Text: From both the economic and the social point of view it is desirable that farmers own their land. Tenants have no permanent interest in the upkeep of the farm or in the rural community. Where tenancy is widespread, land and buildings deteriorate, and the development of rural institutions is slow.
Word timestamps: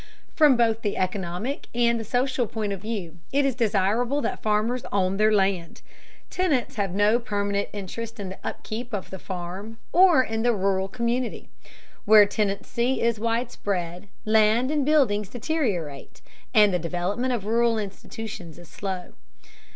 From 0.33 0.57
both 0.57 0.81
the 0.81 0.97
economic 0.97 1.67
and 1.75 1.99
the 1.99 2.03
social 2.03 2.47
point 2.47 2.73
of 2.73 2.81
view 2.81 3.19
it 3.31 3.45
is 3.45 3.53
desirable 3.53 4.19
that 4.21 4.41
farmers 4.41 4.83
own 4.91 5.17
their 5.17 5.31
land. 5.31 5.83
Tenants 6.31 6.73
have 6.73 6.91
no 6.95 7.19
permanent 7.19 7.69
interest 7.71 8.19
in 8.19 8.29
the 8.29 8.39
upkeep 8.43 8.93
of 8.93 9.11
the 9.11 9.19
farm 9.19 9.77
or 9.93 10.23
in 10.23 10.41
the 10.41 10.55
rural 10.55 10.87
community. 10.87 11.49
Where 12.05 12.25
tenancy 12.25 12.99
is 12.99 13.19
widespread, 13.19 14.07
land 14.25 14.71
and 14.71 14.83
buildings 14.83 15.29
deteriorate, 15.29 16.23
and 16.51 16.73
the 16.73 16.79
development 16.79 17.33
of 17.33 17.45
rural 17.45 17.77
institutions 17.77 18.57
is 18.57 18.69
slow. 18.69 19.13